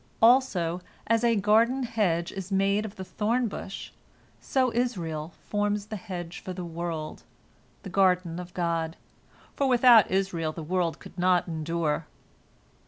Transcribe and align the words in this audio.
Also, 0.19 0.81
as 1.05 1.23
a 1.23 1.35
garden 1.35 1.83
hedge 1.83 2.31
is 2.31 2.51
made 2.51 2.85
of 2.85 2.95
the 2.95 3.03
thorn 3.05 3.47
bush, 3.47 3.91
so 4.39 4.73
Israel 4.73 5.31
forms 5.47 5.85
the 5.85 5.95
hedge 5.95 6.39
for 6.39 6.53
the 6.53 6.65
world, 6.65 7.21
the 7.83 7.89
garden 7.91 8.39
of 8.39 8.51
God, 8.55 8.97
for 9.55 9.67
without 9.67 10.09
Israel 10.09 10.53
the 10.53 10.63
world 10.63 10.97
could 10.97 11.19
not 11.19 11.47
endure. 11.47 12.07